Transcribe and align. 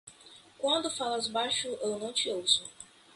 Quando 0.57 0.89
falas 0.89 1.27
baixo 1.27 1.67
eu 1.67 1.99
não 1.99 2.11
te 2.11 2.27
ouço. 2.27 2.65